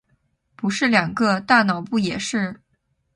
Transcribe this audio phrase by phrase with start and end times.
[0.55, 1.39] 不是两个？
[1.41, 2.59] 大脑不也是？